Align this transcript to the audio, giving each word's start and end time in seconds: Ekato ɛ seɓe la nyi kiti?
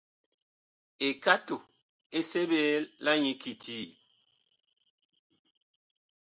Ekato 1.07 1.55
ɛ 2.17 2.19
seɓe 2.29 2.59
la 3.03 3.11
nyi 3.23 3.31
kiti? 3.41 3.77